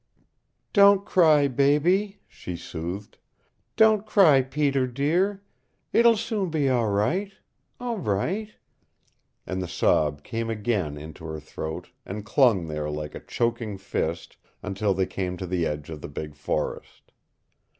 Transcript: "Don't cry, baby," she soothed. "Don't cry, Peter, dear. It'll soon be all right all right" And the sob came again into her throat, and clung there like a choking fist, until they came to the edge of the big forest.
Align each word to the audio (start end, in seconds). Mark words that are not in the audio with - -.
"Don't 0.73 1.05
cry, 1.05 1.47
baby," 1.47 2.21
she 2.27 2.57
soothed. 2.57 3.19
"Don't 3.75 4.03
cry, 4.03 4.41
Peter, 4.41 4.87
dear. 4.87 5.43
It'll 5.93 6.17
soon 6.17 6.49
be 6.49 6.67
all 6.69 6.89
right 6.89 7.31
all 7.79 7.99
right" 7.99 8.49
And 9.45 9.61
the 9.61 9.67
sob 9.67 10.23
came 10.23 10.49
again 10.49 10.97
into 10.97 11.23
her 11.25 11.39
throat, 11.39 11.91
and 12.03 12.25
clung 12.25 12.65
there 12.65 12.89
like 12.89 13.13
a 13.13 13.19
choking 13.19 13.77
fist, 13.77 14.37
until 14.63 14.95
they 14.95 15.05
came 15.05 15.37
to 15.37 15.45
the 15.45 15.67
edge 15.67 15.91
of 15.91 16.01
the 16.01 16.07
big 16.09 16.33
forest. 16.33 17.11